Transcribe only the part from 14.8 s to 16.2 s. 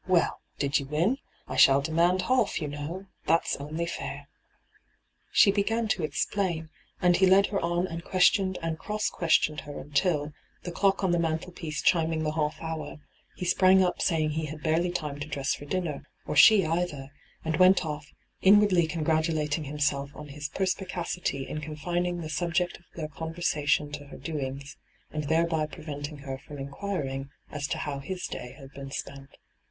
time to dress for dinner,